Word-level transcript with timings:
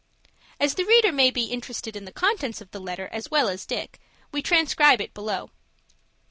As 0.59 0.73
the 0.73 0.83
reader 0.83 1.11
may 1.11 1.29
be 1.29 1.45
interested 1.51 1.95
in 1.95 2.05
the 2.05 2.11
contents 2.11 2.59
of 2.59 2.71
the 2.71 2.79
letter 2.79 3.07
as 3.11 3.29
well 3.29 3.47
as 3.47 3.67
Dick, 3.67 3.99
we 4.31 4.41
transcribe 4.41 4.99
it 4.99 5.13
below. 5.13 5.51